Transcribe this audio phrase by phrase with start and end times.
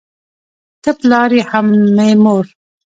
[0.83, 1.65] ته پلار یې هم
[1.95, 2.45] مې مور